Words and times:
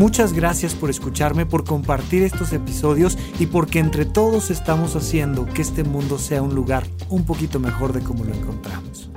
Muchas 0.00 0.32
gracias 0.32 0.74
por 0.74 0.88
escucharme, 0.88 1.44
por 1.44 1.64
compartir 1.64 2.22
estos 2.22 2.54
episodios 2.54 3.18
y 3.38 3.44
porque 3.44 3.80
entre 3.80 4.06
todos 4.06 4.50
estamos 4.50 4.96
haciendo 4.96 5.44
que 5.44 5.60
este 5.60 5.84
mundo 5.84 6.16
sea 6.16 6.40
un 6.40 6.54
lugar 6.54 6.86
un 7.10 7.26
poquito 7.26 7.60
mejor 7.60 7.92
de 7.92 8.00
como 8.00 8.24
lo 8.24 8.32
encontramos. 8.32 9.10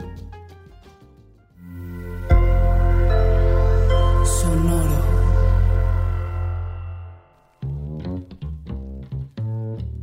Sonoro. 4.25 5.05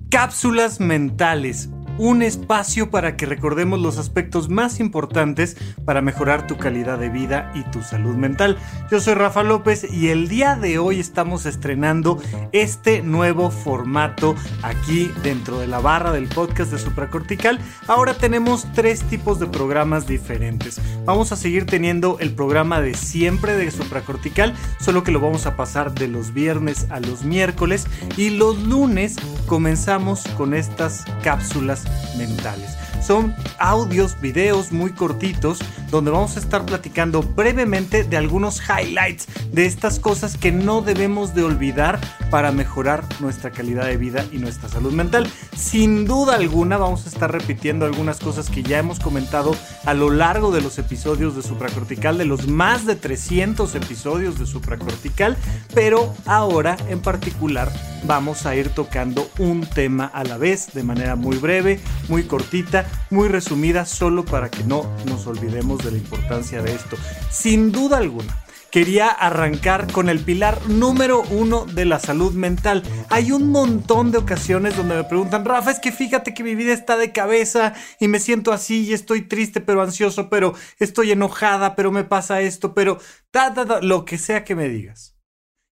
Cápsulas 0.08 0.80
mentales 0.80 1.68
un 1.98 2.22
espacio 2.22 2.90
para 2.90 3.16
que 3.16 3.26
recordemos 3.26 3.80
los 3.80 3.98
aspectos 3.98 4.48
más 4.48 4.80
importantes 4.80 5.56
para 5.84 6.00
mejorar 6.00 6.46
tu 6.46 6.56
calidad 6.56 6.98
de 6.98 7.08
vida 7.08 7.52
y 7.54 7.62
tu 7.64 7.82
salud 7.82 8.16
mental. 8.16 8.58
Yo 8.90 9.00
soy 9.00 9.14
Rafa 9.14 9.42
López 9.42 9.86
y 9.92 10.08
el 10.08 10.28
día 10.28 10.56
de 10.56 10.78
hoy 10.78 11.00
estamos 11.00 11.46
estrenando 11.46 12.18
este 12.52 13.02
nuevo 13.02 13.50
formato 13.50 14.34
aquí 14.62 15.10
dentro 15.22 15.58
de 15.58 15.66
la 15.66 15.80
barra 15.80 16.12
del 16.12 16.28
podcast 16.28 16.72
de 16.72 16.78
Supracortical. 16.78 17.60
Ahora 17.86 18.14
tenemos 18.14 18.66
tres 18.74 19.02
tipos 19.02 19.38
de 19.38 19.46
programas 19.46 20.06
diferentes. 20.06 20.80
Vamos 21.04 21.32
a 21.32 21.36
seguir 21.36 21.66
teniendo 21.66 22.18
el 22.20 22.34
programa 22.34 22.80
de 22.80 22.94
siempre 22.94 23.54
de 23.54 23.70
Supracortical, 23.70 24.54
solo 24.78 25.02
que 25.02 25.12
lo 25.12 25.20
vamos 25.20 25.46
a 25.46 25.56
pasar 25.56 25.92
de 25.92 26.08
los 26.08 26.32
viernes 26.32 26.86
a 26.90 27.00
los 27.00 27.24
miércoles 27.24 27.86
y 28.16 28.30
los 28.30 28.58
lunes 28.62 29.16
comenzamos 29.46 30.22
con 30.36 30.54
estas 30.54 31.04
cápsulas 31.22 31.84
mentales. 32.16 32.76
Son 33.02 33.34
audios, 33.58 34.20
videos 34.20 34.72
muy 34.72 34.92
cortitos 34.92 35.58
donde 35.90 36.10
vamos 36.10 36.36
a 36.36 36.40
estar 36.40 36.64
platicando 36.64 37.22
brevemente 37.22 38.04
de 38.04 38.16
algunos 38.16 38.60
highlights 38.60 39.26
de 39.52 39.66
estas 39.66 39.98
cosas 39.98 40.36
que 40.36 40.52
no 40.52 40.82
debemos 40.82 41.34
de 41.34 41.42
olvidar 41.42 42.00
para 42.30 42.52
mejorar 42.52 43.04
nuestra 43.20 43.50
calidad 43.50 43.86
de 43.86 43.96
vida 43.96 44.24
y 44.32 44.38
nuestra 44.38 44.68
salud 44.68 44.92
mental. 44.92 45.28
Sin 45.56 46.06
duda 46.06 46.36
alguna 46.36 46.76
vamos 46.76 47.06
a 47.06 47.08
estar 47.08 47.32
repitiendo 47.32 47.84
algunas 47.84 48.20
cosas 48.20 48.50
que 48.50 48.62
ya 48.62 48.78
hemos 48.78 49.00
comentado 49.00 49.56
a 49.84 49.94
lo 49.94 50.10
largo 50.10 50.52
de 50.52 50.60
los 50.60 50.78
episodios 50.78 51.34
de 51.34 51.42
Supracortical, 51.42 52.18
de 52.18 52.24
los 52.24 52.46
más 52.46 52.86
de 52.86 52.96
300 52.96 53.74
episodios 53.74 54.38
de 54.38 54.46
Supracortical, 54.46 55.36
pero 55.74 56.14
ahora 56.26 56.76
en 56.88 57.00
particular 57.00 57.72
vamos 58.04 58.46
a 58.46 58.54
ir 58.54 58.70
tocando 58.70 59.28
un 59.38 59.66
tema 59.66 60.06
a 60.06 60.24
la 60.24 60.38
vez 60.38 60.72
de 60.72 60.82
manera 60.82 61.16
muy 61.16 61.36
breve, 61.36 61.80
muy 62.08 62.24
cortita, 62.24 62.86
muy 63.10 63.28
resumida, 63.28 63.84
solo 63.84 64.24
para 64.24 64.50
que 64.50 64.64
no 64.64 64.84
nos 65.06 65.26
olvidemos 65.26 65.79
de 65.82 65.92
la 65.92 65.98
importancia 65.98 66.62
de 66.62 66.72
esto. 66.74 66.96
Sin 67.30 67.72
duda 67.72 67.98
alguna, 67.98 68.36
quería 68.70 69.08
arrancar 69.08 69.90
con 69.92 70.08
el 70.08 70.20
pilar 70.20 70.68
número 70.68 71.22
uno 71.30 71.66
de 71.66 71.84
la 71.84 71.98
salud 71.98 72.32
mental. 72.34 72.82
Hay 73.08 73.32
un 73.32 73.50
montón 73.50 74.12
de 74.12 74.18
ocasiones 74.18 74.76
donde 74.76 74.96
me 74.96 75.04
preguntan, 75.04 75.44
Rafa, 75.44 75.70
es 75.70 75.80
que 75.80 75.92
fíjate 75.92 76.34
que 76.34 76.44
mi 76.44 76.54
vida 76.54 76.72
está 76.72 76.96
de 76.96 77.12
cabeza 77.12 77.74
y 77.98 78.08
me 78.08 78.20
siento 78.20 78.52
así 78.52 78.84
y 78.84 78.92
estoy 78.92 79.22
triste 79.22 79.60
pero 79.60 79.82
ansioso, 79.82 80.30
pero 80.30 80.54
estoy 80.78 81.12
enojada, 81.12 81.74
pero 81.74 81.90
me 81.90 82.04
pasa 82.04 82.40
esto, 82.40 82.74
pero 82.74 82.98
da, 83.32 83.50
da, 83.50 83.80
lo 83.80 84.04
que 84.04 84.18
sea 84.18 84.44
que 84.44 84.54
me 84.54 84.68
digas. 84.68 85.16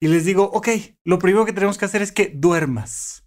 Y 0.01 0.09
les 0.09 0.25
digo, 0.25 0.45
ok, 0.45 0.69
lo 1.05 1.19
primero 1.19 1.45
que 1.45 1.53
tenemos 1.53 1.79
que 1.79 1.85
hacer 1.85 2.03
es 2.03 2.11
que 2.11 2.33
duermas. 2.35 3.25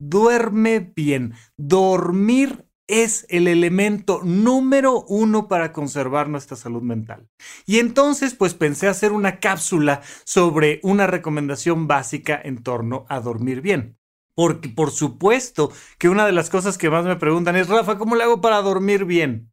Duerme 0.00 0.92
bien. 0.94 1.34
Dormir 1.56 2.67
es 2.88 3.26
el 3.28 3.46
elemento 3.46 4.20
número 4.24 5.04
uno 5.08 5.46
para 5.46 5.72
conservar 5.72 6.28
nuestra 6.28 6.56
salud 6.56 6.82
mental. 6.82 7.28
Y 7.66 7.78
entonces, 7.78 8.34
pues 8.34 8.54
pensé 8.54 8.88
hacer 8.88 9.12
una 9.12 9.38
cápsula 9.38 10.00
sobre 10.24 10.80
una 10.82 11.06
recomendación 11.06 11.86
básica 11.86 12.40
en 12.42 12.62
torno 12.62 13.06
a 13.08 13.20
dormir 13.20 13.60
bien. 13.60 13.98
Porque 14.34 14.68
por 14.68 14.90
supuesto 14.90 15.72
que 15.98 16.08
una 16.08 16.24
de 16.24 16.32
las 16.32 16.48
cosas 16.48 16.78
que 16.78 16.90
más 16.90 17.04
me 17.04 17.16
preguntan 17.16 17.56
es, 17.56 17.68
Rafa, 17.68 17.98
¿cómo 17.98 18.16
le 18.16 18.24
hago 18.24 18.40
para 18.40 18.62
dormir 18.62 19.04
bien? 19.04 19.52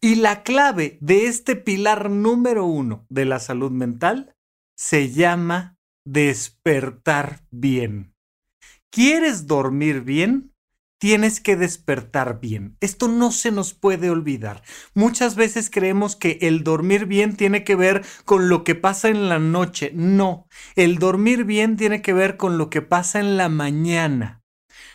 Y 0.00 0.16
la 0.16 0.42
clave 0.42 0.98
de 1.00 1.26
este 1.26 1.56
pilar 1.56 2.10
número 2.10 2.64
uno 2.64 3.06
de 3.08 3.24
la 3.24 3.38
salud 3.38 3.70
mental 3.70 4.34
se 4.76 5.10
llama 5.10 5.78
despertar 6.04 7.46
bien. 7.50 8.14
¿Quieres 8.90 9.46
dormir 9.46 10.02
bien? 10.02 10.52
Tienes 10.98 11.40
que 11.40 11.56
despertar 11.56 12.40
bien. 12.40 12.76
Esto 12.80 13.08
no 13.08 13.32
se 13.32 13.50
nos 13.50 13.74
puede 13.74 14.10
olvidar. 14.10 14.62
Muchas 14.94 15.36
veces 15.36 15.70
creemos 15.70 16.16
que 16.16 16.38
el 16.42 16.64
dormir 16.64 17.06
bien 17.06 17.36
tiene 17.36 17.64
que 17.64 17.76
ver 17.76 18.04
con 18.24 18.48
lo 18.48 18.64
que 18.64 18.74
pasa 18.74 19.08
en 19.08 19.28
la 19.28 19.38
noche. 19.38 19.92
No, 19.94 20.48
el 20.74 20.98
dormir 20.98 21.44
bien 21.44 21.76
tiene 21.76 22.02
que 22.02 22.12
ver 22.12 22.36
con 22.36 22.58
lo 22.58 22.70
que 22.70 22.82
pasa 22.82 23.20
en 23.20 23.36
la 23.36 23.48
mañana. 23.48 24.42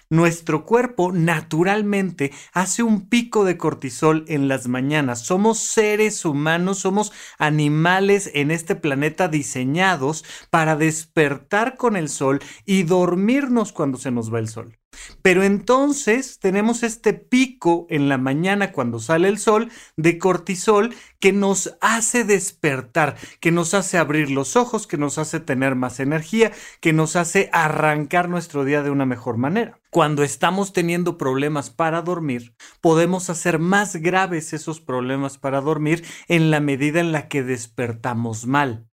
Nuestro 0.09 0.65
cuerpo 0.65 1.13
naturalmente 1.13 2.33
hace 2.51 2.83
un 2.83 3.07
pico 3.07 3.45
de 3.45 3.55
cortisol 3.55 4.25
en 4.27 4.49
las 4.49 4.67
mañanas. 4.67 5.21
Somos 5.21 5.59
seres 5.59 6.25
humanos, 6.25 6.79
somos 6.79 7.13
animales 7.37 8.29
en 8.33 8.51
este 8.51 8.75
planeta 8.75 9.29
diseñados 9.29 10.25
para 10.49 10.75
despertar 10.75 11.77
con 11.77 11.95
el 11.95 12.09
sol 12.09 12.41
y 12.65 12.83
dormirnos 12.83 13.71
cuando 13.71 13.97
se 13.97 14.11
nos 14.11 14.33
va 14.33 14.39
el 14.39 14.49
sol. 14.49 14.80
Pero 15.21 15.43
entonces 15.43 16.39
tenemos 16.39 16.83
este 16.83 17.13
pico 17.13 17.85
en 17.89 18.09
la 18.09 18.17
mañana 18.17 18.71
cuando 18.71 18.99
sale 18.99 19.27
el 19.27 19.37
sol 19.37 19.71
de 19.97 20.17
cortisol 20.17 20.93
que 21.19 21.31
nos 21.31 21.77
hace 21.81 22.23
despertar, 22.23 23.15
que 23.39 23.51
nos 23.51 23.73
hace 23.73 23.97
abrir 23.97 24.31
los 24.31 24.55
ojos, 24.55 24.87
que 24.87 24.97
nos 24.97 25.17
hace 25.17 25.39
tener 25.39 25.75
más 25.75 25.99
energía, 25.99 26.51
que 26.79 26.93
nos 26.93 27.15
hace 27.15 27.49
arrancar 27.53 28.29
nuestro 28.29 28.65
día 28.65 28.81
de 28.81 28.89
una 28.89 29.05
mejor 29.05 29.37
manera. 29.37 29.79
Cuando 29.91 30.23
estamos 30.23 30.73
teniendo 30.73 31.17
problemas 31.17 31.69
para 31.69 32.01
dormir, 32.01 32.55
podemos 32.79 33.29
hacer 33.29 33.59
más 33.59 33.97
graves 33.97 34.53
esos 34.53 34.81
problemas 34.81 35.37
para 35.37 35.61
dormir 35.61 36.05
en 36.27 36.49
la 36.49 36.59
medida 36.59 36.99
en 36.99 37.11
la 37.11 37.27
que 37.27 37.43
despertamos 37.43 38.47
mal. 38.47 38.90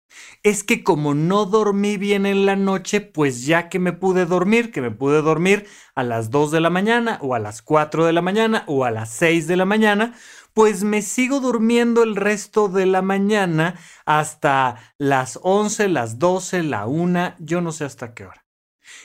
Es 0.44 0.64
que 0.64 0.84
como 0.84 1.14
no 1.14 1.46
dormí 1.46 1.98
bien 1.98 2.26
en 2.26 2.46
la 2.46 2.56
noche, 2.56 3.02
pues 3.02 3.46
ya 3.46 3.70
que 3.70 3.80
me 3.80 3.94
pude 3.94 4.26
dormir, 4.26 4.72
que 4.72 4.82
me 4.82 4.92
pude 4.92 5.22
dormir 5.22 5.68
a 5.96 6.04
las 6.04 6.30
2 6.32 6.52
de 6.52 6.62
la 6.62 6.70
mañana 6.70 7.20
o 7.22 7.36
a 7.36 7.40
las 7.40 7.62
4 7.62 8.06
de 8.06 8.14
la 8.14 8.22
mañana 8.22 8.64
o 8.68 8.86
a 8.86 8.92
las 8.92 9.10
6 9.12 9.48
de 9.48 9.58
la 9.58 9.66
mañana, 9.66 10.16
pues 10.54 10.84
me 10.84 11.02
sigo 11.02 11.40
durmiendo 11.40 12.04
el 12.04 12.16
resto 12.16 12.68
de 12.68 12.86
la 12.86 13.02
mañana 13.02 13.80
hasta 14.06 14.78
las 14.98 15.40
11, 15.42 15.88
las 15.90 16.20
12, 16.20 16.64
la 16.64 16.88
1, 16.88 17.36
yo 17.40 17.62
no 17.62 17.72
sé 17.72 17.86
hasta 17.86 18.14
qué 18.14 18.26
hora. 18.26 18.46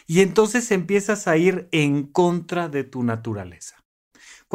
Y 0.07 0.21
entonces 0.21 0.71
empiezas 0.71 1.29
a 1.29 1.37
ir 1.37 1.69
en 1.73 2.05
contra 2.05 2.69
de 2.69 2.85
tu 2.85 3.03
naturaleza. 3.03 3.76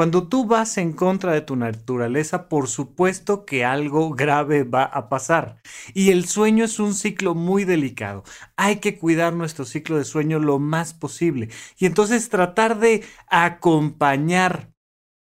Cuando 0.01 0.27
tú 0.27 0.47
vas 0.47 0.79
en 0.79 0.93
contra 0.93 1.31
de 1.31 1.41
tu 1.41 1.55
naturaleza, 1.55 2.49
por 2.49 2.67
supuesto 2.67 3.45
que 3.45 3.63
algo 3.63 4.15
grave 4.15 4.63
va 4.63 4.83
a 4.83 5.09
pasar. 5.09 5.61
Y 5.93 6.09
el 6.09 6.27
sueño 6.27 6.65
es 6.65 6.79
un 6.79 6.95
ciclo 6.95 7.35
muy 7.35 7.65
delicado. 7.65 8.23
Hay 8.55 8.77
que 8.77 8.97
cuidar 8.97 9.33
nuestro 9.33 9.63
ciclo 9.63 9.99
de 9.99 10.03
sueño 10.03 10.39
lo 10.39 10.57
más 10.57 10.95
posible. 10.95 11.49
Y 11.77 11.85
entonces 11.85 12.29
tratar 12.29 12.79
de 12.79 13.03
acompañar 13.27 14.73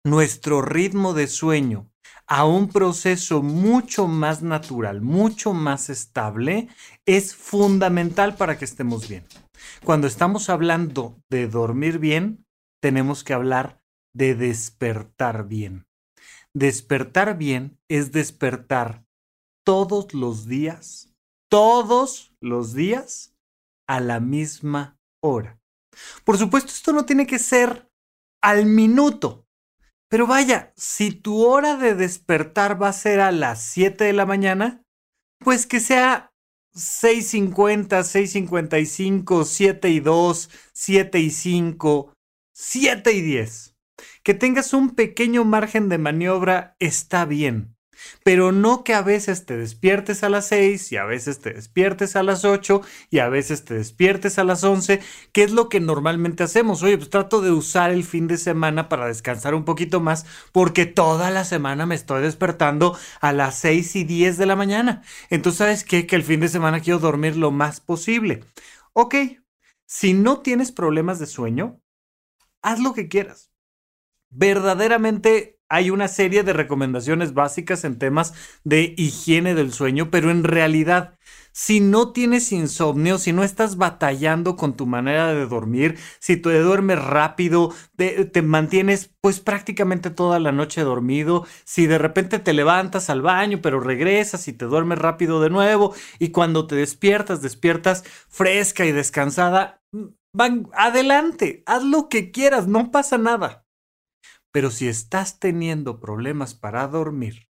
nuestro 0.06 0.62
ritmo 0.62 1.14
de 1.14 1.28
sueño 1.28 1.92
a 2.26 2.46
un 2.46 2.70
proceso 2.70 3.42
mucho 3.44 4.08
más 4.08 4.42
natural, 4.42 5.02
mucho 5.02 5.54
más 5.54 5.90
estable, 5.90 6.70
es 7.06 7.36
fundamental 7.36 8.38
para 8.38 8.58
que 8.58 8.64
estemos 8.64 9.10
bien. 9.10 9.26
Cuando 9.84 10.08
estamos 10.08 10.50
hablando 10.50 11.18
de 11.30 11.50
dormir 11.50 12.00
bien, 12.00 12.46
tenemos 12.82 13.26
que 13.26 13.34
hablar 13.34 13.81
de 14.14 14.36
despertar 14.36 15.48
bien. 15.48 15.86
Despertar 16.54 17.38
bien 17.38 17.80
es 17.88 18.12
despertar 18.12 19.06
todos 19.66 20.14
los 20.14 20.48
días, 20.48 21.14
todos 21.50 22.34
los 22.42 22.74
días 22.74 23.36
a 23.88 24.00
la 24.00 24.20
misma 24.20 24.98
hora. 25.22 25.60
Por 26.24 26.38
supuesto, 26.38 26.72
esto 26.72 26.94
no 26.94 27.06
tiene 27.06 27.28
que 27.28 27.40
ser 27.40 27.90
al 28.42 28.66
minuto. 28.66 29.46
Pero 30.10 30.28
vaya, 30.28 30.74
si 30.76 31.12
tu 31.12 31.46
hora 31.46 31.78
de 31.78 31.96
despertar 31.96 32.82
va 32.82 32.90
a 32.90 32.94
ser 32.94 33.22
a 33.22 33.32
las 33.32 33.64
7 33.64 34.04
de 34.04 34.14
la 34.14 34.26
mañana, 34.26 34.84
pues 35.40 35.66
que 35.66 35.80
sea 35.80 36.34
6.50, 36.74 38.04
6.55, 38.04 39.46
7 39.46 39.90
y 39.90 40.00
2, 40.00 40.50
7 40.74 41.20
y 41.20 41.30
5, 41.30 42.14
7 42.54 43.14
y 43.14 43.22
10. 43.22 43.71
Que 44.24 44.34
tengas 44.34 44.74
un 44.74 44.92
pequeño 44.92 45.46
margen 45.46 45.90
de 45.90 45.98
maniobra 45.98 46.76
está 46.80 47.26
bien. 47.26 47.76
Pero 48.24 48.52
no 48.52 48.84
que 48.84 48.94
a 48.94 49.02
veces 49.02 49.46
te 49.46 49.58
despiertes 49.58 50.24
a 50.24 50.30
las 50.30 50.48
6 50.48 50.92
y 50.92 50.98
a 50.98 51.06
veces 51.06 51.40
te 51.40 51.54
despiertes 51.54 52.16
a 52.16 52.24
las 52.24 52.46
8 52.46 52.82
y 53.10 53.20
a 53.20 53.30
veces 53.30 53.66
te 53.66 53.76
despiertes 53.76 54.40
a 54.40 54.44
las 54.44 54.64
11, 54.64 55.02
que 55.32 55.44
es 55.44 55.52
lo 55.52 55.70
que 55.70 55.80
normalmente 55.80 56.44
hacemos. 56.44 56.84
Oye, 56.84 56.98
pues 56.98 57.10
trato 57.10 57.42
de 57.42 57.52
usar 57.52 57.92
el 57.92 58.04
fin 58.04 58.28
de 58.28 58.38
semana 58.38 58.90
para 58.90 59.08
descansar 59.08 59.56
un 59.56 59.66
poquito 59.66 60.00
más 60.00 60.26
porque 60.52 60.86
toda 60.86 61.30
la 61.32 61.46
semana 61.46 61.86
me 61.86 61.96
estoy 61.96 62.22
despertando 62.22 62.98
a 63.20 63.34
las 63.34 63.60
6 63.60 63.96
y 63.96 64.04
10 64.04 64.38
de 64.38 64.46
la 64.46 64.56
mañana. 64.56 65.04
Entonces, 65.30 65.60
¿sabes 65.60 65.84
qué? 65.84 66.08
Que 66.08 66.16
el 66.16 66.24
fin 66.24 66.40
de 66.40 66.50
semana 66.50 66.80
quiero 66.80 67.00
dormir 67.00 67.36
lo 67.38 67.52
más 67.52 67.82
posible. 67.82 68.44
Ok, 68.94 69.16
si 69.86 70.14
no 70.14 70.42
tienes 70.42 70.72
problemas 70.72 71.20
de 71.20 71.28
sueño, 71.28 71.82
haz 72.62 72.80
lo 72.80 72.94
que 72.94 73.08
quieras. 73.08 73.51
Verdaderamente 74.32 75.60
hay 75.72 75.90
una 75.90 76.10
serie 76.10 76.44
de 76.44 76.52
recomendaciones 76.52 77.34
básicas 77.34 77.86
en 77.86 77.98
temas 77.98 78.34
de 78.66 78.94
higiene 78.98 79.56
del 79.56 79.72
sueño, 79.72 80.12
pero 80.12 80.30
en 80.30 80.44
realidad, 80.44 81.18
si 81.54 81.80
no 81.80 82.12
tienes 82.12 82.52
insomnio, 82.52 83.18
si 83.18 83.32
no 83.32 83.42
estás 83.44 83.78
batallando 83.78 84.58
con 84.58 84.76
tu 84.76 84.86
manera 84.86 85.34
de 85.34 85.46
dormir, 85.46 85.98
si 86.20 86.36
te 86.36 86.60
duermes 86.60 87.02
rápido, 87.02 87.74
te, 87.96 88.26
te, 88.26 88.42
mantienes 88.42 89.12
pues 89.22 89.40
prácticamente 89.40 90.10
toda 90.10 90.42
la 90.42 90.52
noche 90.52 90.82
dormido, 90.82 91.46
si 91.64 91.88
de 91.88 91.98
repente 91.98 92.40
te 92.40 92.52
levantas 92.52 93.10
al 93.10 93.22
baño, 93.22 93.60
pero 93.62 93.80
regresas 93.80 94.50
y 94.50 94.54
te 94.54 94.66
duermes 94.66 95.00
rápido 95.00 95.42
de 95.42 95.50
nuevo, 95.50 95.96
y 96.20 96.30
cuando 96.32 96.68
te 96.68 96.76
despiertas, 96.76 97.42
despiertas 97.42 98.04
fresca 98.28 98.86
y 98.86 98.92
descansada, 98.92 99.82
mm, 99.94 100.06
van 100.34 100.68
adelante, 100.74 101.64
haz 101.66 101.84
lo 101.84 102.10
que 102.10 102.32
quieras, 102.32 102.68
no 102.68 102.92
pasa 102.92 103.18
nada. 103.18 103.66
Pero 104.52 104.70
si 104.72 104.88
estás 104.88 105.40
teniendo 105.40 106.00
problemas 106.00 106.54
para 106.54 106.88
dormir 106.88 107.50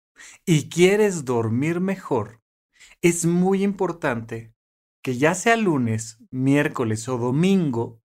y 0.45 0.69
quieres 0.69 1.25
dormir 1.25 1.79
mejor, 1.79 2.41
es 3.01 3.25
muy 3.25 3.63
importante 3.63 4.53
que 5.03 5.17
ya 5.17 5.35
sea 5.35 5.55
lunes, 5.55 6.17
miércoles 6.31 7.07
o 7.07 7.17
domingo, 7.17 8.01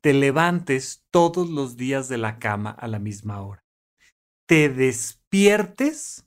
te 0.00 0.12
levantes 0.12 1.06
todos 1.10 1.48
los 1.48 1.76
días 1.76 2.08
de 2.08 2.18
la 2.18 2.38
cama 2.38 2.70
a 2.70 2.88
la 2.88 2.98
misma 2.98 3.40
hora. 3.40 3.64
Te 4.46 4.68
despiertes 4.68 6.26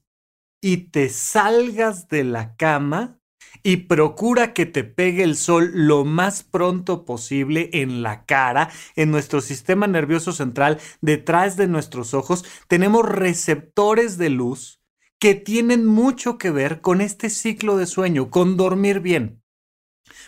y 0.62 0.89
te 0.89 1.09
salgas 1.09 2.07
de 2.07 2.23
la 2.23 2.56
cama 2.56 3.19
y 3.63 3.78
procura 3.78 4.54
que 4.54 4.66
te 4.66 4.84
pegue 4.84 5.24
el 5.24 5.36
sol 5.36 5.72
lo 5.74 6.06
más 6.06 6.44
pronto 6.44 7.06
posible 7.06 7.69
en 7.74 8.04
la 8.04 8.25
cara, 8.25 8.69
en 8.96 9.12
nuestro 9.12 9.42
sistema 9.42 9.88
nervioso 9.88 10.31
central, 10.31 10.80
detrás 11.02 11.57
de 11.57 11.68
nuestros 11.68 12.13
ojos. 12.13 12.46
Tenemos 12.68 13.06
receptores 13.07 14.18
de 14.18 14.30
luz 14.30 14.81
que 15.19 15.36
tienen 15.36 15.86
mucho 15.86 16.38
que 16.38 16.52
ver 16.52 16.81
con 16.81 17.02
este 17.02 17.30
ciclo 17.30 17.78
de 17.78 17.88
sueño, 17.88 18.30
con 18.30 18.57
dormir 18.57 19.00
bien. 19.00 19.42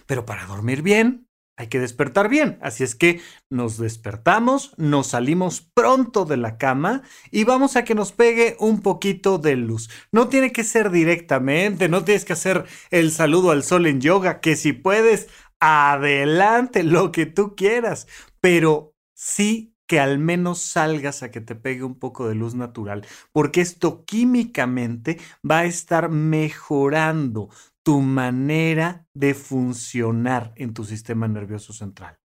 Pero 0.06 0.26
para 0.26 0.46
dormir 0.46 0.82
bien, 0.82 1.27
hay 1.58 1.68
que 1.68 1.80
despertar 1.80 2.30
bien. 2.30 2.60
Así 2.62 2.84
es 2.84 2.96
que 2.96 3.20
nos 3.50 3.78
despertamos, 3.78 4.74
nos 4.78 5.08
salimos 5.08 5.62
pronto 5.74 6.24
de 6.24 6.38
la 6.38 6.58
cama 6.58 7.02
y 7.32 7.44
vamos 7.44 7.76
a 7.76 7.84
que 7.84 7.96
nos 7.96 8.12
pegue 8.12 8.56
un 8.60 8.82
poquito 8.82 9.40
de 9.40 9.56
luz. 9.56 9.90
No 10.12 10.30
tiene 10.30 10.52
que 10.52 10.64
ser 10.64 10.92
directamente, 10.92 11.90
no 11.90 12.04
tienes 12.04 12.26
que 12.26 12.34
hacer 12.34 12.66
el 12.92 13.12
saludo 13.12 13.52
al 13.52 13.64
sol 13.64 13.88
en 13.88 14.00
yoga, 14.00 14.40
que 14.40 14.56
si 14.56 14.72
puedes, 14.72 15.28
adelante, 15.60 16.84
lo 16.84 17.12
que 17.12 17.26
tú 17.26 17.56
quieras, 17.56 18.08
pero 18.40 18.96
sí 19.16 19.74
que 19.88 20.00
al 20.00 20.20
menos 20.20 20.62
salgas 20.62 21.24
a 21.24 21.32
que 21.32 21.42
te 21.42 21.56
pegue 21.56 21.84
un 21.84 21.98
poco 21.98 22.28
de 22.28 22.36
luz 22.36 22.54
natural, 22.54 23.06
porque 23.32 23.62
esto 23.62 24.04
químicamente 24.06 25.18
va 25.50 25.60
a 25.60 25.66
estar 25.66 26.10
mejorando 26.10 27.50
tu 27.88 28.02
manera 28.02 29.08
de 29.14 29.34
funcionar 29.34 30.52
en 30.58 30.74
tu 30.74 30.84
sistema 30.84 31.30
nervioso 31.30 31.72
central. 31.72 32.20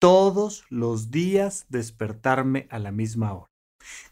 Todos 0.00 0.64
los 0.70 1.10
días 1.10 1.66
despertarme 1.68 2.68
a 2.70 2.78
la 2.78 2.92
misma 2.92 3.32
hora. 3.32 3.50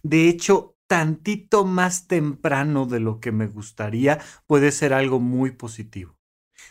De 0.02 0.28
hecho, 0.28 0.74
tantito 0.88 1.64
más 1.64 2.08
temprano 2.08 2.86
de 2.86 2.98
lo 2.98 3.20
que 3.20 3.30
me 3.30 3.46
gustaría 3.46 4.18
puede 4.48 4.72
ser 4.72 4.94
algo 4.94 5.20
muy 5.20 5.52
positivo. 5.52 6.18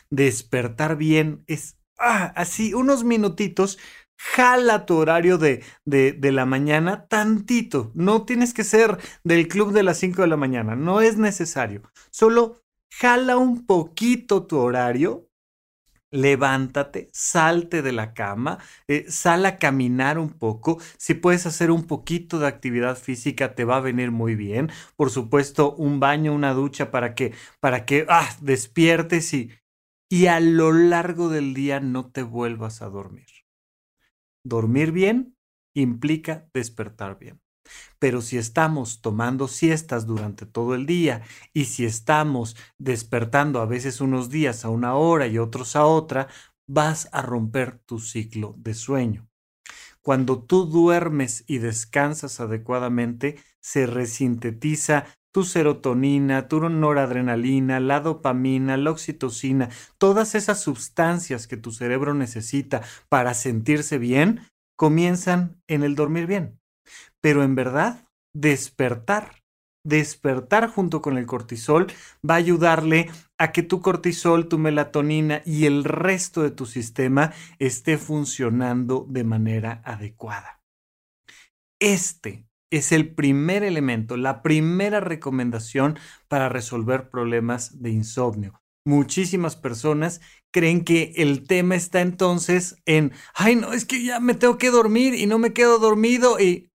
Despertar 0.09 0.97
bien 0.97 1.45
es 1.47 1.79
ah, 1.97 2.33
así, 2.35 2.73
unos 2.73 3.05
minutitos, 3.05 3.79
jala 4.17 4.85
tu 4.85 4.97
horario 4.97 5.37
de, 5.37 5.63
de, 5.85 6.11
de, 6.11 6.31
la 6.33 6.45
mañana 6.45 7.07
tantito. 7.07 7.93
No 7.95 8.25
tienes 8.25 8.53
que 8.53 8.65
ser 8.65 8.97
del 9.23 9.47
club 9.47 9.71
de 9.71 9.83
las 9.83 9.97
5 9.97 10.23
de 10.23 10.27
la 10.27 10.35
mañana, 10.35 10.75
no 10.75 10.99
es 10.99 11.15
necesario. 11.15 11.83
Solo 12.11 12.66
jala 12.89 13.37
un 13.37 13.65
poquito 13.65 14.45
tu 14.45 14.57
horario, 14.57 15.29
levántate, 16.11 17.09
salte 17.13 17.81
de 17.81 17.91
la 17.91 18.13
cama, 18.13 18.59
eh, 18.87 19.05
sal 19.09 19.45
a 19.45 19.57
caminar 19.59 20.19
un 20.19 20.31
poco. 20.31 20.79
Si 20.97 21.13
puedes 21.13 21.45
hacer 21.45 21.71
un 21.71 21.85
poquito 21.85 22.39
de 22.39 22.47
actividad 22.47 22.97
física, 22.97 23.55
te 23.55 23.65
va 23.65 23.77
a 23.77 23.81
venir 23.81 24.11
muy 24.11 24.35
bien. 24.35 24.71
Por 24.95 25.11
supuesto, 25.11 25.75
un 25.75 25.99
baño, 25.99 26.33
una 26.33 26.53
ducha 26.53 26.91
para 26.91 27.15
que, 27.15 27.33
para 27.59 27.85
que 27.85 28.05
ah, 28.09 28.29
despiertes 28.41 29.33
y, 29.33 29.51
y 30.09 30.27
a 30.27 30.39
lo 30.39 30.71
largo 30.71 31.29
del 31.29 31.53
día 31.53 31.79
no 31.79 32.11
te 32.11 32.23
vuelvas 32.23 32.81
a 32.81 32.89
dormir. 32.89 33.27
Dormir 34.43 34.91
bien 34.91 35.37
implica 35.75 36.49
despertar 36.53 37.19
bien. 37.19 37.39
Pero 37.99 38.21
si 38.21 38.37
estamos 38.37 39.01
tomando 39.01 39.47
siestas 39.47 40.05
durante 40.05 40.45
todo 40.45 40.75
el 40.75 40.85
día 40.85 41.21
y 41.53 41.65
si 41.65 41.85
estamos 41.85 42.55
despertando 42.77 43.59
a 43.61 43.65
veces 43.65 44.01
unos 44.01 44.29
días 44.29 44.65
a 44.65 44.69
una 44.69 44.95
hora 44.95 45.27
y 45.27 45.37
otros 45.37 45.75
a 45.75 45.85
otra, 45.85 46.27
vas 46.67 47.09
a 47.11 47.21
romper 47.21 47.79
tu 47.85 47.99
ciclo 47.99 48.55
de 48.57 48.73
sueño. 48.73 49.27
Cuando 50.01 50.41
tú 50.41 50.65
duermes 50.65 51.43
y 51.47 51.57
descansas 51.57 52.39
adecuadamente, 52.39 53.39
se 53.59 53.85
resintetiza 53.85 55.05
tu 55.33 55.43
serotonina, 55.43 56.47
tu 56.47 56.61
noradrenalina, 56.69 57.79
la 57.79 57.99
dopamina, 57.99 58.77
la 58.77 58.91
oxitocina, 58.91 59.69
todas 59.97 60.33
esas 60.33 60.61
sustancias 60.61 61.47
que 61.47 61.57
tu 61.57 61.71
cerebro 61.71 62.13
necesita 62.13 62.81
para 63.09 63.33
sentirse 63.33 63.97
bien, 63.97 64.47
comienzan 64.77 65.61
en 65.67 65.83
el 65.83 65.95
dormir 65.95 66.25
bien 66.25 66.57
pero 67.21 67.43
en 67.43 67.55
verdad 67.55 68.07
despertar. 68.33 69.43
Despertar 69.83 70.67
junto 70.69 71.01
con 71.01 71.17
el 71.17 71.25
cortisol 71.25 71.87
va 72.27 72.33
a 72.33 72.37
ayudarle 72.37 73.09
a 73.37 73.53
que 73.53 73.63
tu 73.63 73.81
cortisol, 73.81 74.49
tu 74.49 74.57
melatonina 74.57 75.41
y 75.45 75.65
el 75.65 75.85
resto 75.85 76.43
de 76.43 76.51
tu 76.51 76.65
sistema 76.65 77.31
esté 77.57 77.97
funcionando 77.97 79.05
de 79.07 79.23
manera 79.23 79.81
adecuada. 79.85 80.61
Este 81.79 82.47
es 82.69 82.91
el 82.91 83.13
primer 83.13 83.63
elemento, 83.63 84.17
la 84.17 84.41
primera 84.41 84.99
recomendación 84.99 85.97
para 86.27 86.49
resolver 86.49 87.09
problemas 87.09 87.81
de 87.81 87.91
insomnio. 87.91 88.61
Muchísimas 88.85 89.55
personas 89.55 90.21
creen 90.51 90.83
que 90.83 91.13
el 91.17 91.45
tema 91.45 91.75
está 91.75 92.01
entonces 92.01 92.81
en, 92.85 93.13
ay 93.35 93.55
no, 93.55 93.73
es 93.73 93.85
que 93.85 94.03
ya 94.03 94.19
me 94.19 94.33
tengo 94.33 94.57
que 94.57 94.71
dormir 94.71 95.13
y 95.13 95.27
no 95.27 95.39
me 95.39 95.53
quedo 95.53 95.77
dormido 95.77 96.39
y 96.39 96.71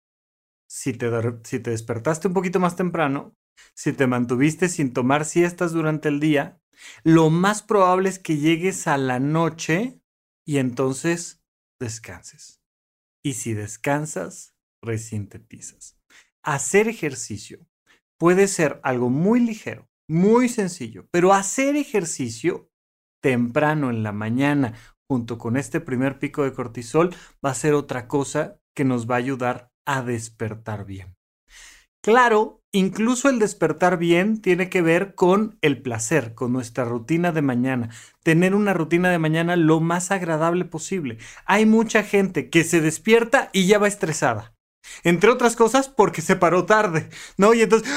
si 0.68 0.94
te, 0.94 1.10
despertaste 1.10 2.28
un 2.28 2.34
poquito 2.34 2.60
más 2.60 2.76
temprano, 2.76 3.36
si 3.74 3.94
te 3.94 4.06
mantuviste 4.06 4.70
sin 4.70 4.94
tomar 4.94 5.26
siestas 5.26 5.72
durante 5.72 6.10
el 6.10 6.20
día, 6.20 6.62
lo 7.04 7.30
más 7.30 7.64
probable 7.64 8.10
es 8.10 8.20
que 8.20 8.38
llegues 8.38 8.86
a 8.88 8.98
la 8.98 9.20
noche 9.20 10.00
y 10.46 10.58
entonces 10.58 11.42
descanses. 11.80 12.62
Y 13.24 13.34
si 13.34 13.54
descansas, 13.54 14.54
resintetizas. 14.84 15.98
Hacer 16.44 16.88
ejercicio 16.88 17.66
puede 18.20 18.48
ser 18.48 18.80
algo 18.84 19.10
muy 19.10 19.40
ligero, 19.40 19.90
muy 20.08 20.50
sencillo, 20.50 21.08
pero 21.12 21.34
hacer 21.34 21.76
ejercicio 21.76 22.70
temprano 23.22 23.90
en 23.90 24.04
la 24.04 24.12
mañana 24.12 24.74
junto 25.10 25.38
con 25.38 25.58
este 25.58 25.80
primer 25.80 26.20
pico 26.20 26.44
de 26.44 26.54
cortisol 26.54 27.16
va 27.44 27.52
a 27.52 27.56
ser 27.56 27.74
otra 27.74 28.08
cosa 28.08 28.60
que 28.76 28.86
nos 28.86 29.10
va 29.10 29.16
a 29.16 29.20
ayudar 29.20 29.72
a 29.88 30.04
despertar 30.04 30.86
bien. 30.86 31.16
Claro, 32.04 32.62
incluso 32.72 33.28
el 33.28 33.40
despertar 33.40 33.98
bien 33.98 34.42
tiene 34.42 34.70
que 34.70 34.82
ver 34.82 35.16
con 35.16 35.58
el 35.62 35.82
placer, 35.82 36.36
con 36.36 36.54
nuestra 36.54 36.86
rutina 36.86 37.32
de 37.32 37.42
mañana. 37.42 37.90
Tener 38.24 38.56
una 38.56 38.74
rutina 38.74 39.10
de 39.10 39.20
mañana 39.20 39.56
lo 39.56 39.80
más 39.80 40.12
agradable 40.12 40.64
posible. 40.64 41.18
Hay 41.46 41.66
mucha 41.66 42.04
gente 42.04 42.50
que 42.50 42.64
se 42.64 42.82
despierta 42.82 43.50
y 43.52 43.68
ya 43.68 43.80
va 43.80 43.88
estresada. 43.88 44.54
Entre 45.04 45.30
otras 45.30 45.56
cosas 45.56 45.90
porque 45.90 46.22
se 46.22 46.36
paró 46.36 46.66
tarde, 46.66 47.10
¿no? 47.38 47.54
Y 47.54 47.62
entonces, 47.62 47.92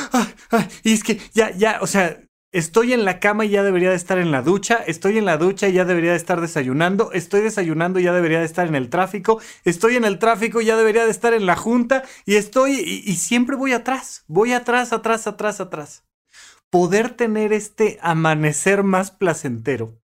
y 0.83 0.93
es 0.93 1.05
que 1.05 1.21
ya, 1.33 1.51
ya, 1.53 1.79
o 1.81 1.87
sea, 1.87 2.21
Estoy 2.53 2.93
en 2.93 3.05
la 3.05 3.21
cama 3.21 3.45
y 3.45 3.51
ya 3.51 3.63
debería 3.63 3.91
de 3.91 3.97
estar 3.97 4.19
en 4.19 4.33
la 4.33 4.43
ducha. 4.43 4.77
Estoy 4.85 5.19
en 5.19 5.25
la 5.25 5.37
ducha 5.37 5.69
y 5.69 5.73
ya 5.75 5.85
debería 5.85 6.11
de 6.11 6.17
estar 6.17 6.41
desayunando. 6.41 7.13
Estoy 7.13 7.43
desayunando 7.43 8.01
y 8.01 8.05
ya 8.05 8.13
debería 8.13 8.41
de 8.41 8.45
estar 8.45 8.67
en 8.67 8.75
el 8.75 8.91
tráfico. 8.91 9.41
Estoy 9.65 9.95
en 9.95 10.05
el 10.05 10.19
tráfico 10.19 10.61
y 10.61 10.65
ya 10.65 10.77
debería 10.77 11.05
de 11.05 11.13
estar 11.13 11.33
en 11.33 11.47
la 11.47 11.55
junta. 11.55 12.03
Y 12.27 12.35
estoy 12.35 12.73
y, 12.73 13.15
siempre 13.17 13.55
voy 13.55 13.73
atrás. 13.73 14.25
Voy 14.27 14.53
atrás, 14.53 14.93
atrás, 14.93 15.29
atrás, 15.29 15.61
atrás. 15.61 16.05
Poder 16.71 17.11
tener 17.11 17.53
este 17.53 18.01
amanecer 18.03 18.83
más 18.83 19.13
placentero 19.13 20.01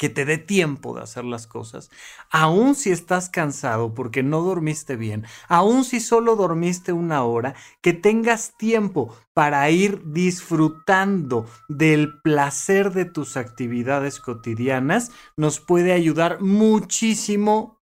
que 0.00 0.08
te 0.08 0.24
dé 0.24 0.38
tiempo 0.38 0.94
de 0.94 1.02
hacer 1.02 1.26
las 1.26 1.46
cosas, 1.46 1.90
aun 2.30 2.74
si 2.74 2.90
estás 2.90 3.28
cansado 3.28 3.92
porque 3.92 4.22
no 4.22 4.40
dormiste 4.40 4.96
bien, 4.96 5.26
aun 5.46 5.84
si 5.84 6.00
solo 6.00 6.36
dormiste 6.36 6.94
una 6.94 7.22
hora, 7.24 7.54
que 7.82 7.92
tengas 7.92 8.56
tiempo 8.56 9.14
para 9.34 9.68
ir 9.68 10.02
disfrutando 10.06 11.46
del 11.68 12.18
placer 12.22 12.94
de 12.94 13.04
tus 13.04 13.36
actividades 13.36 14.20
cotidianas, 14.20 15.10
nos 15.36 15.60
puede 15.60 15.92
ayudar 15.92 16.40
muchísimo 16.40 17.78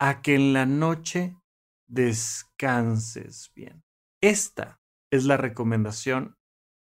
a 0.00 0.22
que 0.22 0.34
en 0.34 0.54
la 0.54 0.66
noche 0.66 1.36
descanses 1.86 3.52
bien. 3.54 3.84
Esta 4.20 4.80
es 5.12 5.24
la 5.24 5.36
recomendación 5.36 6.36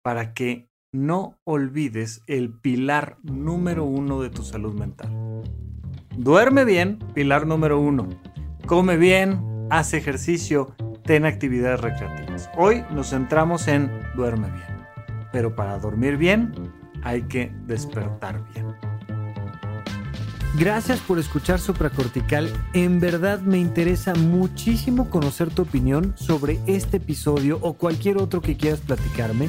para 0.02 0.34
que 0.34 0.68
no 0.92 1.38
olvides 1.44 2.22
el 2.26 2.52
pilar 2.52 3.18
número 3.22 3.84
uno 3.84 4.20
de 4.20 4.30
tu 4.30 4.42
salud 4.42 4.74
mental. 4.74 5.10
Duerme 6.16 6.64
bien, 6.64 6.98
pilar 7.14 7.46
número 7.46 7.78
uno. 7.78 8.08
Come 8.66 8.96
bien, 8.96 9.68
haz 9.70 9.92
ejercicio, 9.94 10.74
ten 11.04 11.26
actividades 11.26 11.80
recreativas. 11.80 12.50
Hoy 12.56 12.82
nos 12.90 13.10
centramos 13.10 13.68
en 13.68 13.90
duerme 14.16 14.50
bien. 14.50 14.86
Pero 15.32 15.54
para 15.54 15.78
dormir 15.78 16.16
bien 16.16 16.52
hay 17.02 17.22
que 17.22 17.52
despertar 17.66 18.42
bien. 18.54 18.74
Gracias 20.58 21.00
por 21.00 21.18
escuchar 21.18 21.60
Supracortical. 21.60 22.50
En 22.72 22.98
verdad 22.98 23.40
me 23.40 23.58
interesa 23.58 24.14
muchísimo 24.14 25.10
conocer 25.10 25.50
tu 25.50 25.62
opinión 25.62 26.14
sobre 26.16 26.58
este 26.66 26.96
episodio 26.96 27.58
o 27.60 27.74
cualquier 27.74 28.16
otro 28.16 28.40
que 28.40 28.56
quieras 28.56 28.80
platicarme. 28.80 29.48